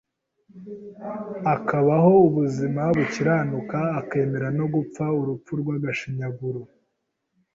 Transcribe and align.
akabaho 1.55 2.11
ubuzima 2.27 2.81
bukiranuka 2.95 3.79
akemera 3.99 4.47
no 4.57 4.65
gupfa 4.73 5.05
urupfu 5.19 5.51
rw’agashinyaguro 5.61 6.61